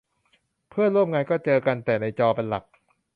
[0.69, 2.63] เพื่อนร่วมงานก็เจอกันแต่ในจอเป็นหลัก